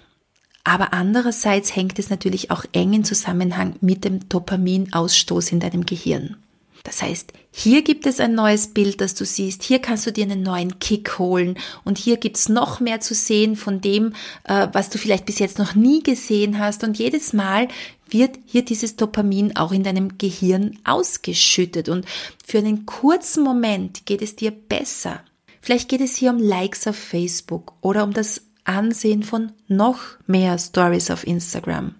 aber 0.66 0.94
andererseits 0.94 1.76
hängt 1.76 2.00
es 2.00 2.10
natürlich 2.10 2.52
auch 2.52 2.66
eng 2.74 2.94
in 2.94 3.04
Zusammenhang 3.06 3.76
mit 3.82 4.04
dem 4.04 4.28
Dopaminausstoß 4.28 5.52
in 5.52 5.60
deinem 5.60 5.86
Gehirn. 5.86 6.38
Das 6.84 7.02
heißt, 7.02 7.34
hier 7.56 7.84
gibt 7.84 8.08
es 8.08 8.20
ein 8.20 8.34
neues 8.34 8.66
Bild, 8.68 9.00
das 9.00 9.14
du 9.14 9.26
siehst, 9.26 9.62
hier 9.62 9.78
kannst 9.78 10.08
du 10.08 10.12
dir 10.12 10.24
einen 10.24 10.42
neuen 10.42 10.80
Kick 10.80 11.20
holen 11.20 11.60
und 11.84 12.00
hier 12.00 12.18
gibt's 12.18 12.50
noch 12.50 12.80
mehr 12.80 13.00
zu 13.00 13.14
sehen 13.14 13.56
von 13.56 13.80
dem, 13.80 14.16
äh, 14.46 14.70
was 14.74 14.90
du 14.90 14.98
vielleicht 14.98 15.28
bis 15.28 15.38
jetzt 15.38 15.60
noch 15.60 15.76
nie 15.76 16.02
gesehen 16.02 16.58
hast. 16.58 16.84
Und 16.84 16.98
jedes 16.98 17.32
Mal 17.32 17.68
wird 18.10 18.40
hier 18.48 18.66
dieses 18.66 18.96
Dopamin 18.96 19.56
auch 19.56 19.72
in 19.72 19.84
deinem 19.84 20.18
Gehirn 20.18 20.80
ausgeschüttet 20.84 21.90
und 21.90 22.06
für 22.44 22.58
einen 22.58 22.88
kurzen 22.88 23.44
Moment 23.44 24.08
geht 24.08 24.24
es 24.24 24.36
dir 24.36 24.50
besser. 24.50 25.22
Vielleicht 25.62 25.90
geht 25.90 26.02
es 26.02 26.18
hier 26.18 26.32
um 26.32 26.40
Likes 26.40 26.88
auf 26.88 26.98
Facebook 26.98 27.74
oder 27.82 28.04
um 28.04 28.14
das 28.14 28.42
Ansehen 28.64 29.22
von 29.22 29.52
noch 29.68 30.00
mehr 30.26 30.58
Stories 30.58 31.12
auf 31.12 31.28
Instagram. 31.28 31.94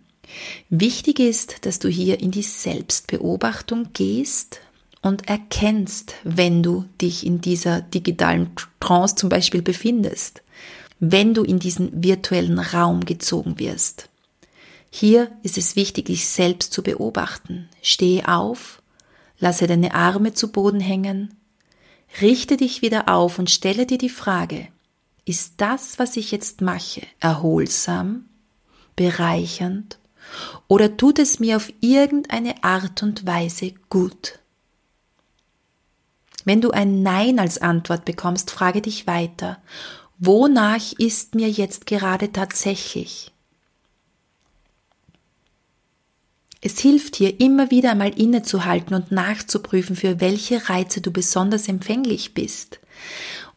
Wichtig 0.72 1.20
ist, 1.20 1.64
dass 1.68 1.78
du 1.78 1.90
hier 1.90 2.20
in 2.22 2.32
die 2.32 2.42
Selbstbeobachtung 2.42 3.90
gehst 3.94 4.60
und 5.04 5.28
erkennst, 5.28 6.16
wenn 6.24 6.64
du 6.64 6.86
dich 7.00 7.26
in 7.26 7.42
dieser 7.42 7.82
digitalen 7.82 8.52
Trance 8.80 9.16
zum 9.16 9.30
Beispiel 9.30 9.62
befindest, 9.62 10.42
wenn 11.00 11.34
du 11.34 11.44
in 11.44 11.60
diesen 11.60 12.04
virtuellen 12.04 12.58
Raum 12.58 13.06
gezogen 13.06 13.60
wirst. 13.60 14.10
Hier 14.90 15.32
ist 15.44 15.58
es 15.58 15.76
wichtig, 15.76 16.06
dich 16.06 16.28
selbst 16.28 16.72
zu 16.72 16.82
beobachten. 16.82 17.68
Stehe 17.82 18.28
auf, 18.28 18.82
lasse 19.40 19.68
deine 19.68 19.94
Arme 19.94 20.34
zu 20.34 20.52
Boden 20.52 20.80
hängen, 20.80 21.36
richte 22.22 22.58
dich 22.58 22.82
wieder 22.82 23.10
auf 23.10 23.38
und 23.40 23.50
stelle 23.50 23.86
dir 23.86 23.98
die 23.98 24.10
Frage, 24.10 24.68
ist 25.26 25.56
das, 25.58 26.00
was 26.00 26.16
ich 26.16 26.32
jetzt 26.32 26.62
mache, 26.62 27.02
erholsam, 27.20 28.26
bereichernd 28.96 30.00
oder 30.68 30.96
tut 30.96 31.20
es 31.20 31.40
mir 31.40 31.58
auf 31.58 31.74
irgendeine 31.82 32.64
Art 32.64 33.04
und 33.04 33.26
Weise 33.26 33.74
gut? 33.90 34.40
Wenn 36.46 36.62
du 36.62 36.72
ein 36.72 37.04
Nein 37.04 37.40
als 37.40 37.58
Antwort 37.62 38.06
bekommst, 38.06 38.52
frage 38.52 38.82
dich 38.82 39.08
weiter, 39.08 39.58
wonach 40.20 40.92
ist 40.98 41.36
mir 41.36 41.50
jetzt 41.50 41.86
gerade 41.86 42.32
tatsächlich? 42.32 43.32
Es 46.66 46.80
hilft 46.80 47.18
hier 47.18 47.42
immer 47.42 47.72
wieder 47.72 47.92
einmal 47.92 48.18
innezuhalten 48.18 48.96
und 48.96 49.12
nachzuprüfen, 49.12 49.98
für 49.98 50.22
welche 50.22 50.70
Reize 50.70 51.02
du 51.02 51.12
besonders 51.12 51.68
empfänglich 51.68 52.34
bist. 52.34 52.80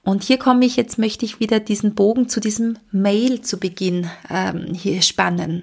Und 0.02 0.24
hier 0.24 0.38
komme 0.38 0.64
ich, 0.64 0.76
jetzt 0.76 0.98
möchte 0.98 1.24
ich 1.24 1.38
wieder 1.38 1.60
diesen 1.60 1.94
Bogen 1.94 2.28
zu 2.28 2.40
diesem 2.40 2.78
Mail 2.90 3.42
zu 3.42 3.58
Beginn 3.58 4.10
ähm, 4.28 4.74
hier 4.74 5.02
spannen. 5.02 5.62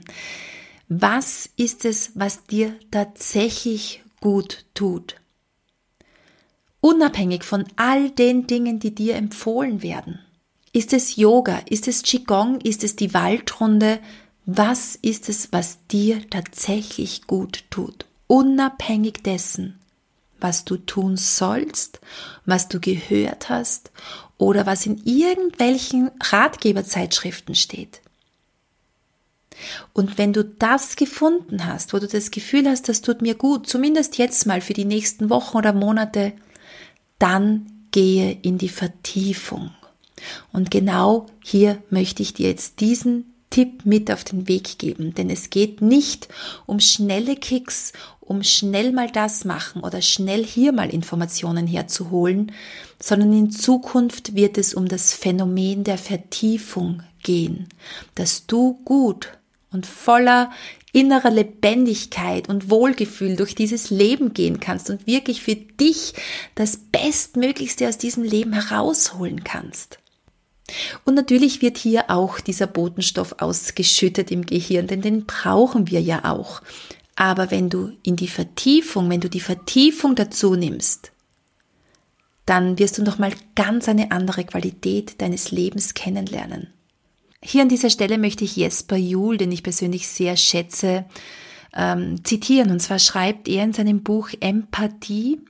Was 0.88 1.50
ist 1.58 1.86
es, 1.86 2.12
was 2.15 2.46
dir 2.46 2.75
tatsächlich 2.92 4.03
gut 4.22 4.65
tut? 4.74 5.15
Unabhängig 6.84 7.46
von 7.46 7.63
all 7.78 8.10
den 8.10 8.46
Dingen, 8.46 8.78
die 8.78 8.94
dir 8.94 9.16
empfohlen 9.16 9.82
werden. 9.82 10.20
Ist 10.74 10.92
es 10.92 11.16
Yoga? 11.16 11.62
Ist 11.70 11.88
es 11.88 12.04
Qigong? 12.04 12.60
Ist 12.60 12.84
es 12.84 12.98
die 12.98 13.13
Waldrunde? 13.13 14.00
Was 14.46 14.98
ist 15.02 15.30
es, 15.30 15.54
was 15.54 15.78
dir 15.90 16.30
tatsächlich 16.30 17.25
gut 17.25 17.63
tut? 17.70 18.06
Unabhängig 18.28 19.24
dessen, 19.24 19.80
was 20.42 20.66
du 20.66 20.75
tun 20.75 21.16
sollst, 21.16 22.02
was 22.46 22.68
du 22.68 22.82
gehört 22.82 23.48
hast 23.48 23.90
oder 24.38 24.66
was 24.66 24.86
in 24.86 24.98
irgendwelchen 25.06 26.12
Ratgeberzeitschriften 26.20 27.56
steht. 27.56 28.02
Und 29.94 30.18
wenn 30.18 30.34
du 30.34 30.44
das 30.44 30.98
gefunden 30.98 31.66
hast, 31.66 31.94
wo 31.94 32.00
du 32.00 32.10
das 32.10 32.30
Gefühl 32.30 32.68
hast, 32.70 32.90
das 32.90 33.00
tut 33.00 33.22
mir 33.22 33.36
gut, 33.36 33.68
zumindest 33.68 34.18
jetzt 34.18 34.46
mal 34.46 34.60
für 34.60 34.74
die 34.74 34.84
nächsten 34.84 35.30
Wochen 35.30 35.56
oder 35.56 35.72
Monate, 35.72 36.34
dann 37.24 37.68
gehe 37.92 38.38
in 38.42 38.58
die 38.58 38.68
Vertiefung. 38.68 39.72
Und 40.51 40.72
genau 40.72 41.27
hier 41.42 41.82
möchte 41.89 42.22
ich 42.22 42.34
dir 42.34 42.50
jetzt 42.50 42.82
diesen 42.82 43.34
Tipp 43.50 43.86
mit 43.86 44.12
auf 44.12 44.25
den 44.25 44.50
Weg 44.50 44.77
geben, 44.77 45.13
denn 45.13 45.30
es 45.30 45.50
geht 45.50 45.82
nicht 45.82 46.27
um 46.65 46.82
schnelle 46.82 47.38
Kicks, 47.38 47.94
um 48.20 48.44
schnell 48.44 48.92
mal 48.92 49.10
das 49.10 49.46
machen 49.46 49.84
oder 49.84 50.01
schnell 50.01 50.44
hier 50.44 50.74
mal 50.74 50.89
Informationen 50.89 51.65
herzuholen, 51.65 52.51
sondern 53.00 53.32
in 53.32 53.51
Zukunft 53.51 54.36
wird 54.36 54.58
es 54.58 54.74
um 54.74 54.89
das 54.89 55.13
Phänomen 55.13 55.86
der 55.86 55.98
Vertiefung 55.98 57.03
gehen, 57.22 57.70
dass 58.15 58.48
du 58.48 58.82
gut 58.84 59.30
und 59.72 59.86
voller 59.86 60.51
innerer 60.94 61.32
Lebendigkeit 61.32 62.48
und 62.48 62.70
Wohlgefühl 62.70 63.36
durch 63.36 63.56
dieses 63.56 63.90
Leben 63.90 64.34
gehen 64.34 64.62
kannst 64.62 64.90
und 64.90 65.06
wirklich 65.06 65.42
für 65.42 65.56
dich 65.56 66.14
das 66.56 66.78
Bestmöglichste 66.78 67.90
aus 67.90 67.98
diesem 67.98 68.24
Leben 68.24 68.54
herausholen 68.54 69.44
kannst. 69.44 70.00
Und 71.04 71.16
natürlich 71.16 71.62
wird 71.62 71.78
hier 71.78 72.10
auch 72.10 72.40
dieser 72.40 72.68
Botenstoff 72.68 73.36
ausgeschüttet 73.40 74.32
im 74.32 74.46
Gehirn, 74.46 74.88
denn 74.88 75.02
den 75.02 75.26
brauchen 75.26 75.90
wir 75.90 76.00
ja 76.00 76.24
auch. 76.32 76.62
Aber 77.16 77.52
wenn 77.52 77.70
du 77.70 77.92
in 78.04 78.16
die 78.16 78.28
Vertiefung, 78.28 79.10
wenn 79.10 79.20
du 79.20 79.30
die 79.30 79.40
Vertiefung 79.40 80.16
dazu 80.16 80.56
nimmst, 80.56 81.12
dann 82.46 82.78
wirst 82.80 82.98
du 82.98 83.04
nochmal 83.04 83.34
ganz 83.56 83.90
eine 83.90 84.12
andere 84.12 84.44
Qualität 84.44 85.22
deines 85.22 85.52
Lebens 85.52 85.94
kennenlernen. 85.94 86.74
Hier 87.46 87.62
an 87.62 87.70
dieser 87.70 87.90
Stelle 87.90 88.18
möchte 88.18 88.46
ich 88.46 88.56
Jesper 88.56 88.96
Juhl, 88.96 89.38
den 89.38 89.52
ich 89.52 89.64
persönlich 89.64 90.08
sehr 90.08 90.38
schätze, 90.38 91.06
ähm, 91.76 92.24
zitieren. 92.24 92.72
Und 92.72 92.80
zwar 92.80 93.00
schreibt 93.00 93.50
er 93.50 93.64
in 93.66 93.74
seinem 93.74 94.02
Buch 94.02 94.30
Empathie, 94.40 95.42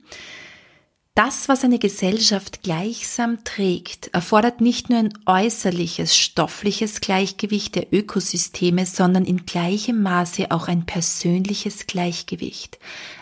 das, 1.14 1.48
was 1.48 1.62
eine 1.62 1.78
Gesellschaft 1.78 2.64
gleichsam 2.64 3.44
trägt, 3.44 4.08
erfordert 4.08 4.60
nicht 4.60 4.90
nur 4.90 4.98
ein 4.98 5.14
äußerliches, 5.26 6.16
stoffliches 6.16 7.00
Gleichgewicht 7.00 7.76
der 7.76 7.92
Ökosysteme, 7.92 8.84
sondern 8.84 9.24
in 9.24 9.46
gleichem 9.46 10.02
Maße 10.02 10.50
auch 10.50 10.66
ein 10.66 10.86
persönliches 10.86 11.86
Gleichgewicht. 11.86 12.80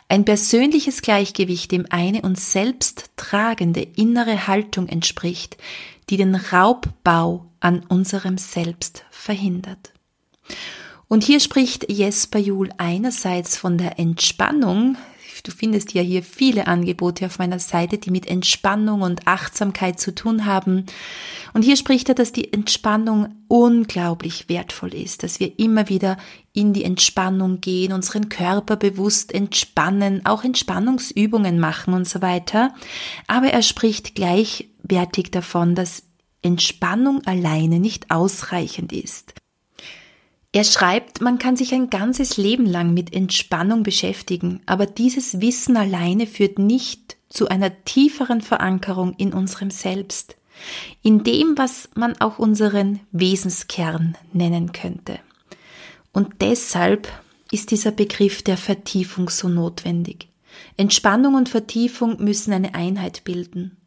Ein 0.08 0.24
persönliches 0.24 1.02
Gleichgewicht, 1.02 1.70
dem 1.70 1.84
eine 1.90 2.22
uns 2.22 2.52
selbst 2.52 3.10
tragende 3.16 3.82
innere 3.82 4.46
Haltung 4.46 4.88
entspricht, 4.88 5.58
die 6.08 6.16
den 6.16 6.34
Raubbau 6.34 7.46
an 7.60 7.84
unserem 7.88 8.38
Selbst 8.38 9.04
verhindert. 9.10 9.92
Und 11.08 11.24
hier 11.24 11.40
spricht 11.40 11.90
Jesper 11.90 12.38
Juhl 12.38 12.70
einerseits 12.78 13.58
von 13.58 13.76
der 13.76 13.98
Entspannung, 13.98 14.96
Du 15.42 15.50
findest 15.50 15.92
ja 15.92 16.02
hier 16.02 16.22
viele 16.22 16.68
Angebote 16.68 17.26
auf 17.26 17.38
meiner 17.38 17.58
Seite, 17.58 17.98
die 17.98 18.10
mit 18.10 18.26
Entspannung 18.26 19.02
und 19.02 19.26
Achtsamkeit 19.26 19.98
zu 19.98 20.14
tun 20.14 20.46
haben. 20.46 20.86
Und 21.52 21.62
hier 21.62 21.76
spricht 21.76 22.08
er, 22.08 22.14
dass 22.14 22.30
die 22.30 22.52
Entspannung 22.52 23.34
unglaublich 23.48 24.48
wertvoll 24.48 24.94
ist, 24.94 25.24
dass 25.24 25.40
wir 25.40 25.58
immer 25.58 25.88
wieder 25.88 26.16
in 26.52 26.72
die 26.72 26.84
Entspannung 26.84 27.60
gehen, 27.60 27.92
unseren 27.92 28.28
Körper 28.28 28.76
bewusst 28.76 29.34
entspannen, 29.34 30.24
auch 30.24 30.44
Entspannungsübungen 30.44 31.58
machen 31.58 31.92
und 31.92 32.06
so 32.06 32.22
weiter. 32.22 32.72
Aber 33.26 33.48
er 33.48 33.62
spricht 33.62 34.14
gleichwertig 34.14 35.32
davon, 35.32 35.74
dass 35.74 36.04
Entspannung 36.42 37.22
alleine 37.26 37.80
nicht 37.80 38.10
ausreichend 38.10 38.92
ist. 38.92 39.34
Er 40.54 40.64
schreibt, 40.64 41.22
man 41.22 41.38
kann 41.38 41.56
sich 41.56 41.72
ein 41.72 41.88
ganzes 41.88 42.36
Leben 42.36 42.66
lang 42.66 42.92
mit 42.92 43.14
Entspannung 43.14 43.82
beschäftigen, 43.82 44.60
aber 44.66 44.84
dieses 44.84 45.40
Wissen 45.40 45.78
alleine 45.78 46.26
führt 46.26 46.58
nicht 46.58 47.16
zu 47.30 47.48
einer 47.48 47.84
tieferen 47.84 48.42
Verankerung 48.42 49.14
in 49.16 49.32
unserem 49.32 49.70
Selbst, 49.70 50.36
in 51.02 51.24
dem, 51.24 51.56
was 51.56 51.88
man 51.94 52.20
auch 52.20 52.38
unseren 52.38 53.00
Wesenskern 53.12 54.18
nennen 54.34 54.72
könnte. 54.72 55.18
Und 56.12 56.42
deshalb 56.42 57.08
ist 57.50 57.70
dieser 57.70 57.90
Begriff 57.90 58.42
der 58.42 58.58
Vertiefung 58.58 59.30
so 59.30 59.48
notwendig. 59.48 60.28
Entspannung 60.76 61.34
und 61.34 61.48
Vertiefung 61.48 62.22
müssen 62.22 62.52
eine 62.52 62.74
Einheit 62.74 63.24
bilden. 63.24 63.78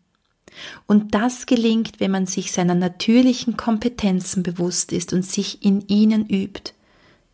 Und 0.88 1.14
das 1.14 1.46
gelingt, 1.46 2.00
wenn 2.00 2.12
man 2.12 2.26
sich 2.26 2.52
seiner 2.52 2.76
natürlichen 2.76 3.58
Kompetenzen 3.58 4.44
bewusst 4.44 4.92
ist 4.92 5.14
und 5.14 5.26
sich 5.26 5.64
in 5.64 5.88
ihnen 5.88 6.28
übt. 6.28 6.74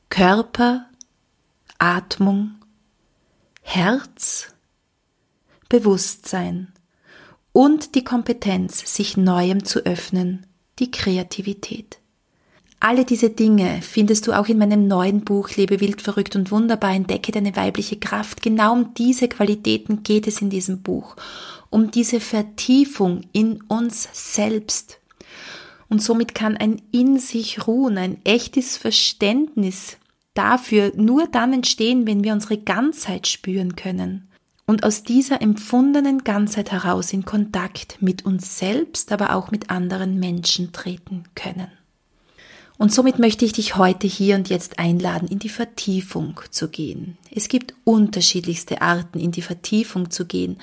Körper, 0.10 0.86
Atmung, 1.78 2.52
Herz, 3.62 4.54
Bewusstsein 5.70 6.72
und 7.54 7.96
die 7.96 8.04
Kompetenz, 8.04 8.96
sich 8.96 9.18
Neuem 9.18 9.64
zu 9.64 9.80
öffnen, 9.86 10.46
die 10.80 10.92
Kreativität. 10.92 12.02
Alle 12.84 13.06
diese 13.06 13.30
Dinge 13.30 13.80
findest 13.82 14.26
du 14.26 14.34
auch 14.34 14.48
in 14.48 14.58
meinem 14.58 14.88
neuen 14.88 15.22
Buch 15.22 15.52
Lebe 15.52 15.80
wild, 15.80 16.02
verrückt 16.02 16.36
und 16.36 16.50
wunderbar, 16.52 16.94
entdecke 16.94 17.32
deine 17.32 17.56
weibliche 17.56 17.98
Kraft. 17.98 18.42
Genau 18.42 18.74
um 18.74 18.94
diese 18.96 19.28
Qualitäten 19.28 20.02
geht 20.02 20.26
es 20.26 20.42
in 20.42 20.50
diesem 20.50 20.82
Buch 20.82 21.16
um 21.72 21.90
diese 21.90 22.20
Vertiefung 22.20 23.22
in 23.32 23.64
uns 23.64 24.08
selbst. 24.14 25.00
Und 25.90 26.04
somit 26.04 26.36
kann 26.36 26.56
ein 26.56 26.82
in 26.92 27.18
sich 27.18 27.66
ruhen, 27.66 27.98
ein 27.98 28.20
echtes 28.24 28.78
Verständnis 28.78 29.98
dafür 30.36 30.92
nur 30.96 31.28
dann 31.28 31.52
entstehen, 31.54 32.06
wenn 32.06 32.24
wir 32.24 32.34
unsere 32.34 32.58
Ganzheit 32.60 33.28
spüren 33.28 33.76
können 33.76 34.30
und 34.68 34.86
aus 34.86 35.04
dieser 35.04 35.42
empfundenen 35.42 36.24
Ganzheit 36.24 36.72
heraus 36.72 37.12
in 37.12 37.26
Kontakt 37.26 38.02
mit 38.02 38.26
uns 38.26 38.58
selbst, 38.58 39.12
aber 39.12 39.36
auch 39.36 39.52
mit 39.52 39.70
anderen 39.70 40.20
Menschen 40.20 40.72
treten 40.72 41.24
können. 41.36 41.68
Und 42.82 42.92
somit 42.92 43.20
möchte 43.20 43.46
ich 43.46 43.54
dich 43.54 43.76
heute 43.76 44.08
hier 44.08 44.36
und 44.36 44.50
jetzt 44.50 44.80
einladen, 44.80 45.28
in 45.28 45.38
die 45.38 45.50
Vertiefung 45.50 46.40
zu 46.50 46.68
gehen. 46.68 47.16
Es 47.30 47.48
gibt 47.48 47.76
unterschiedlichste 47.84 48.82
Arten, 48.82 49.20
in 49.20 49.32
die 49.32 49.44
Vertiefung 49.44 50.10
zu 50.10 50.26
gehen. 50.26 50.58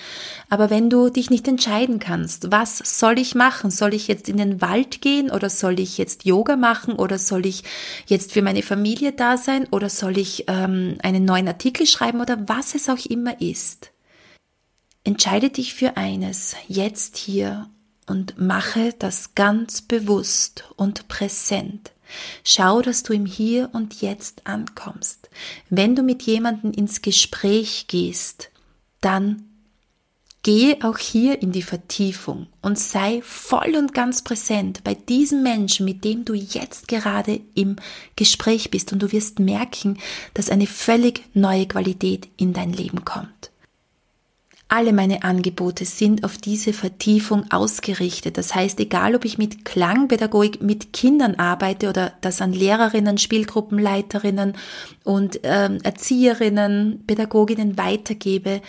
Aber 0.50 0.68
wenn 0.68 0.90
du 0.90 1.10
dich 1.10 1.30
nicht 1.30 1.46
entscheiden 1.46 2.00
kannst, 2.00 2.50
was 2.50 2.78
soll 2.98 3.20
ich 3.20 3.36
machen? 3.36 3.70
Soll 3.70 3.94
ich 3.94 4.08
jetzt 4.08 4.28
in 4.28 4.36
den 4.36 4.60
Wald 4.60 5.00
gehen 5.00 5.30
oder 5.30 5.48
soll 5.48 5.78
ich 5.78 5.96
jetzt 5.96 6.24
Yoga 6.24 6.56
machen 6.56 6.94
oder 6.94 7.20
soll 7.20 7.46
ich 7.46 7.62
jetzt 8.08 8.32
für 8.32 8.42
meine 8.42 8.62
Familie 8.62 9.12
da 9.12 9.36
sein 9.36 9.68
oder 9.70 9.88
soll 9.88 10.18
ich 10.18 10.46
ähm, 10.48 10.98
einen 11.04 11.24
neuen 11.24 11.46
Artikel 11.46 11.86
schreiben 11.86 12.20
oder 12.20 12.48
was 12.48 12.74
es 12.74 12.88
auch 12.88 13.06
immer 13.06 13.40
ist? 13.40 13.92
Entscheide 15.04 15.50
dich 15.50 15.72
für 15.72 15.96
eines, 15.96 16.56
jetzt 16.66 17.16
hier 17.16 17.70
und 18.08 18.40
mache 18.40 18.92
das 18.98 19.36
ganz 19.36 19.82
bewusst 19.82 20.64
und 20.74 21.06
präsent. 21.06 21.92
Schau, 22.44 22.82
dass 22.82 23.02
du 23.02 23.12
im 23.12 23.26
Hier 23.26 23.70
und 23.72 24.00
Jetzt 24.00 24.46
ankommst. 24.46 25.28
Wenn 25.70 25.94
du 25.94 26.02
mit 26.02 26.22
jemandem 26.22 26.72
ins 26.72 27.02
Gespräch 27.02 27.86
gehst, 27.88 28.50
dann 29.00 29.44
gehe 30.42 30.78
auch 30.82 30.98
hier 30.98 31.42
in 31.42 31.52
die 31.52 31.62
Vertiefung 31.62 32.46
und 32.62 32.78
sei 32.78 33.20
voll 33.22 33.76
und 33.76 33.92
ganz 33.92 34.22
präsent 34.22 34.84
bei 34.84 34.94
diesem 34.94 35.42
Menschen, 35.42 35.84
mit 35.84 36.04
dem 36.04 36.24
du 36.24 36.32
jetzt 36.34 36.88
gerade 36.88 37.40
im 37.54 37.76
Gespräch 38.16 38.70
bist 38.70 38.92
und 38.92 39.02
du 39.02 39.12
wirst 39.12 39.40
merken, 39.40 39.98
dass 40.34 40.48
eine 40.48 40.66
völlig 40.66 41.22
neue 41.34 41.66
Qualität 41.66 42.28
in 42.36 42.52
dein 42.52 42.72
Leben 42.72 43.04
kommt. 43.04 43.50
Alle 44.70 44.92
meine 44.92 45.22
Angebote 45.22 45.86
sind 45.86 46.24
auf 46.24 46.36
diese 46.36 46.74
Vertiefung 46.74 47.50
ausgerichtet. 47.50 48.36
Das 48.36 48.54
heißt, 48.54 48.78
egal 48.80 49.14
ob 49.14 49.24
ich 49.24 49.38
mit 49.38 49.64
Klangpädagogik 49.64 50.60
mit 50.60 50.92
Kindern 50.92 51.36
arbeite 51.36 51.88
oder 51.88 52.12
das 52.20 52.42
an 52.42 52.52
Lehrerinnen, 52.52 53.16
Spielgruppenleiterinnen 53.16 54.56
und 55.04 55.40
ähm, 55.42 55.78
Erzieherinnen, 55.82 57.02
Pädagoginnen 57.06 57.78
weitergebe, 57.78 58.60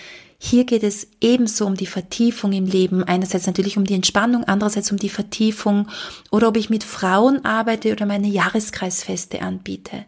hier 0.42 0.64
geht 0.64 0.84
es 0.84 1.10
ebenso 1.20 1.66
um 1.66 1.76
die 1.76 1.86
Vertiefung 1.86 2.54
im 2.54 2.66
Leben. 2.66 3.04
Einerseits 3.04 3.46
natürlich 3.46 3.78
um 3.78 3.84
die 3.84 3.94
Entspannung, 3.94 4.46
andererseits 4.46 4.90
um 4.90 4.98
die 4.98 5.10
Vertiefung 5.10 5.90
oder 6.32 6.48
ob 6.48 6.56
ich 6.56 6.70
mit 6.70 6.86
Frauen 6.86 7.44
arbeite 7.44 7.92
oder 7.92 8.06
meine 8.06 8.30
Jahreskreisfeste 8.30 9.42
anbiete. 9.42 10.06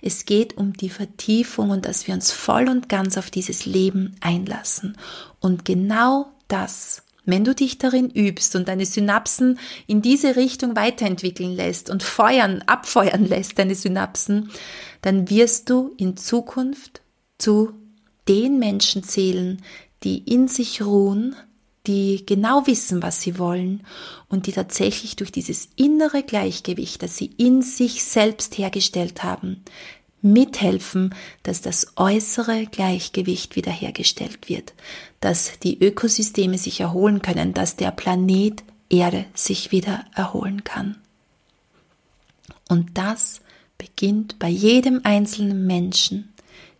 Es 0.00 0.24
geht 0.24 0.56
um 0.56 0.72
die 0.72 0.88
Vertiefung 0.88 1.68
und 1.68 1.84
dass 1.84 2.06
wir 2.06 2.14
uns 2.14 2.32
voll 2.32 2.70
und 2.70 2.88
ganz 2.88 3.18
auf 3.18 3.30
dieses 3.30 3.66
Leben 3.66 4.16
einlassen. 4.20 4.96
Und 5.38 5.66
genau 5.66 6.32
das 6.48 7.02
wenn 7.26 7.42
du 7.42 7.54
dich 7.54 7.78
darin 7.78 8.10
übst 8.10 8.54
und 8.54 8.68
deine 8.68 8.84
Synapsen 8.84 9.58
in 9.86 10.02
diese 10.02 10.36
Richtung 10.36 10.76
weiterentwickeln 10.76 11.52
lässt 11.56 11.88
und 11.88 12.02
feuern, 12.02 12.62
abfeuern 12.66 13.24
lässt, 13.24 13.58
deine 13.58 13.74
Synapsen, 13.74 14.50
dann 15.00 15.30
wirst 15.30 15.70
du 15.70 15.94
in 15.96 16.18
Zukunft 16.18 17.00
zu 17.38 17.72
den 18.28 18.58
Menschen 18.58 19.02
zählen, 19.02 19.62
die 20.02 20.18
in 20.18 20.48
sich 20.48 20.82
ruhen, 20.82 21.34
die 21.86 22.24
genau 22.24 22.66
wissen, 22.66 23.02
was 23.02 23.20
sie 23.20 23.38
wollen 23.38 23.82
und 24.28 24.46
die 24.46 24.52
tatsächlich 24.52 25.16
durch 25.16 25.32
dieses 25.32 25.68
innere 25.76 26.22
Gleichgewicht, 26.22 27.02
das 27.02 27.16
sie 27.16 27.30
in 27.36 27.62
sich 27.62 28.04
selbst 28.04 28.56
hergestellt 28.56 29.22
haben, 29.22 29.62
mithelfen, 30.22 31.14
dass 31.42 31.60
das 31.60 31.92
äußere 31.96 32.66
Gleichgewicht 32.66 33.56
wiederhergestellt 33.56 34.48
wird, 34.48 34.72
dass 35.20 35.58
die 35.62 35.78
Ökosysteme 35.78 36.56
sich 36.56 36.80
erholen 36.80 37.20
können, 37.20 37.52
dass 37.52 37.76
der 37.76 37.90
Planet 37.90 38.64
Erde 38.88 39.26
sich 39.34 39.72
wieder 39.72 40.04
erholen 40.14 40.64
kann. 40.64 40.96
Und 42.68 42.96
das 42.96 43.40
beginnt 43.76 44.38
bei 44.38 44.48
jedem 44.48 45.00
einzelnen 45.04 45.66
Menschen 45.66 46.33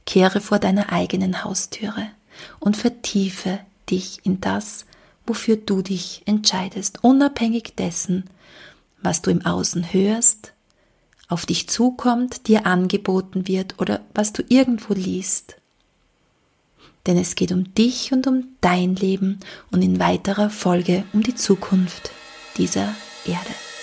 Kehre 0.06 0.40
vor 0.40 0.58
deiner 0.58 0.92
eigenen 0.92 1.44
Haustüre 1.44 2.10
und 2.60 2.76
vertiefe 2.76 3.60
dich 3.90 4.20
in 4.24 4.40
das, 4.40 4.86
wofür 5.26 5.56
du 5.56 5.82
dich 5.82 6.22
entscheidest, 6.26 7.02
unabhängig 7.02 7.74
dessen, 7.76 8.24
was 9.02 9.22
du 9.22 9.30
im 9.30 9.44
Außen 9.44 9.92
hörst, 9.92 10.52
auf 11.28 11.46
dich 11.46 11.68
zukommt, 11.68 12.48
dir 12.48 12.66
angeboten 12.66 13.48
wird 13.48 13.78
oder 13.78 14.00
was 14.14 14.32
du 14.32 14.42
irgendwo 14.48 14.94
liest. 14.94 15.56
Denn 17.06 17.18
es 17.18 17.34
geht 17.34 17.52
um 17.52 17.74
dich 17.74 18.12
und 18.12 18.26
um 18.26 18.48
dein 18.60 18.96
Leben 18.96 19.40
und 19.70 19.82
in 19.82 19.98
weiterer 20.00 20.48
Folge 20.48 21.04
um 21.12 21.22
die 21.22 21.34
Zukunft 21.34 22.10
dieser 22.56 22.94
Erde. 23.26 23.73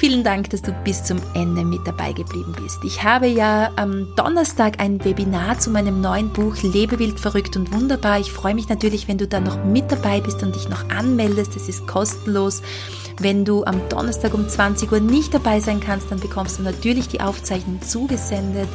Vielen 0.00 0.24
Dank, 0.24 0.48
dass 0.48 0.62
du 0.62 0.72
bis 0.72 1.04
zum 1.04 1.18
Ende 1.34 1.62
mit 1.62 1.86
dabei 1.86 2.14
geblieben 2.14 2.54
bist. 2.58 2.78
Ich 2.84 3.04
habe 3.04 3.26
ja 3.26 3.70
am 3.76 4.06
Donnerstag 4.16 4.80
ein 4.80 5.04
Webinar 5.04 5.58
zu 5.58 5.68
meinem 5.68 6.00
neuen 6.00 6.30
Buch 6.30 6.56
Lebe 6.62 6.98
wild, 6.98 7.20
verrückt 7.20 7.54
und 7.58 7.70
wunderbar. 7.70 8.18
Ich 8.18 8.32
freue 8.32 8.54
mich 8.54 8.70
natürlich, 8.70 9.08
wenn 9.08 9.18
du 9.18 9.28
da 9.28 9.40
noch 9.40 9.62
mit 9.62 9.92
dabei 9.92 10.22
bist 10.22 10.42
und 10.42 10.54
dich 10.54 10.70
noch 10.70 10.88
anmeldest. 10.88 11.54
Es 11.54 11.68
ist 11.68 11.86
kostenlos. 11.86 12.62
Wenn 13.20 13.44
du 13.44 13.62
am 13.64 13.90
Donnerstag 13.90 14.32
um 14.32 14.48
20 14.48 14.90
Uhr 14.90 15.00
nicht 15.00 15.34
dabei 15.34 15.60
sein 15.60 15.80
kannst, 15.80 16.10
dann 16.10 16.18
bekommst 16.18 16.58
du 16.58 16.62
natürlich 16.62 17.08
die 17.08 17.20
Aufzeichnung 17.20 17.82
zugesendet. 17.82 18.70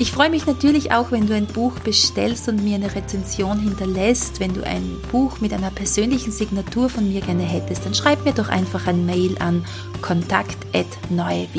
Ich 0.00 0.12
freue 0.12 0.30
mich 0.30 0.46
natürlich 0.46 0.92
auch, 0.92 1.10
wenn 1.10 1.26
du 1.26 1.34
ein 1.34 1.44
Buch 1.44 1.78
bestellst 1.80 2.48
und 2.48 2.64
mir 2.64 2.76
eine 2.76 2.94
Rezension 2.94 3.60
hinterlässt. 3.60 4.40
Wenn 4.40 4.54
du 4.54 4.66
ein 4.66 4.96
Buch 5.12 5.42
mit 5.42 5.52
einer 5.52 5.70
persönlichen 5.70 6.32
Signatur 6.32 6.88
von 6.88 7.12
mir 7.12 7.20
gerne 7.20 7.42
hättest, 7.42 7.84
dann 7.84 7.92
schreib 7.92 8.24
mir 8.24 8.32
doch 8.32 8.48
einfach 8.48 8.86
ein 8.86 9.04
Mail 9.04 9.36
an 9.40 9.62
kontakt.neuewege.at. 10.00 11.50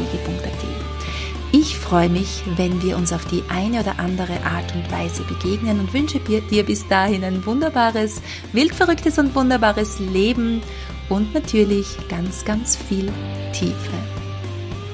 Ich 1.52 1.78
freue 1.78 2.10
mich, 2.10 2.42
wenn 2.56 2.82
wir 2.82 2.98
uns 2.98 3.14
auf 3.14 3.26
die 3.26 3.44
eine 3.48 3.82
oder 3.82 4.00
andere 4.00 4.44
Art 4.44 4.74
und 4.74 4.92
Weise 4.92 5.22
begegnen 5.22 5.80
und 5.80 5.94
wünsche 5.94 6.20
dir 6.20 6.66
bis 6.66 6.88
dahin 6.88 7.24
ein 7.24 7.46
wunderbares, 7.46 8.24
wildverrücktes 8.54 9.20
und 9.20 9.36
wunderbares 9.36 10.00
Leben 10.00 10.64
und 11.10 11.32
natürlich 11.36 11.96
ganz, 12.10 12.44
ganz 12.44 12.76
viel 12.76 13.14
Tiefe. 13.54 13.76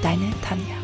Deine 0.01 0.31
Tanja. 0.41 0.76